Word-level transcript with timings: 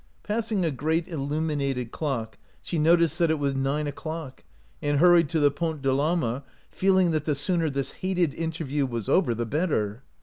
Passing 0.23 0.65
a 0.65 0.71
great 0.71 1.07
illuminated 1.07 1.91
clock, 1.91 2.39
she 2.63 2.79
noticed 2.79 3.19
that 3.19 3.29
it 3.29 3.37
was 3.37 3.53
nine 3.53 3.85
o'clock, 3.85 4.43
and 4.81 4.97
hurried 4.97 5.29
to 5.29 5.39
the 5.39 5.51
Pont 5.51 5.83
de 5.83 5.89
PAlma, 5.89 6.41
feeling 6.71 7.11
that 7.11 7.25
the 7.25 7.35
sooner 7.35 7.69
this 7.69 7.91
hated 7.91 8.33
interview 8.33 8.87
was 8.87 9.07
over 9.07 9.35
the 9.35 9.45
better. 9.45 10.01